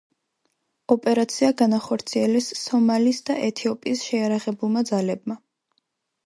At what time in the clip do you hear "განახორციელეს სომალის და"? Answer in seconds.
1.61-3.37